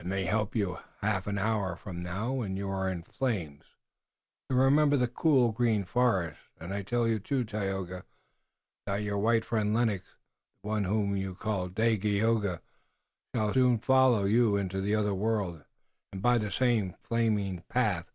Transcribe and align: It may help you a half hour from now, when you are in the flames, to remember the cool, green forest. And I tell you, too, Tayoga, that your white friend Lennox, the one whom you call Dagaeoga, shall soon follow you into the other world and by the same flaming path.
It 0.00 0.06
may 0.06 0.24
help 0.24 0.56
you 0.56 0.76
a 0.78 0.84
half 1.02 1.28
hour 1.28 1.76
from 1.76 2.02
now, 2.02 2.32
when 2.32 2.56
you 2.56 2.66
are 2.70 2.88
in 2.88 3.02
the 3.02 3.12
flames, 3.12 3.64
to 4.48 4.56
remember 4.56 4.96
the 4.96 5.06
cool, 5.06 5.52
green 5.52 5.84
forest. 5.84 6.40
And 6.58 6.72
I 6.72 6.80
tell 6.80 7.06
you, 7.06 7.18
too, 7.18 7.44
Tayoga, 7.44 8.04
that 8.86 9.02
your 9.02 9.18
white 9.18 9.44
friend 9.44 9.74
Lennox, 9.74 10.16
the 10.62 10.68
one 10.68 10.84
whom 10.84 11.14
you 11.14 11.34
call 11.34 11.68
Dagaeoga, 11.68 12.62
shall 13.34 13.52
soon 13.52 13.76
follow 13.78 14.24
you 14.24 14.56
into 14.56 14.80
the 14.80 14.94
other 14.94 15.12
world 15.14 15.62
and 16.10 16.22
by 16.22 16.38
the 16.38 16.50
same 16.50 16.94
flaming 17.02 17.60
path. 17.68 18.10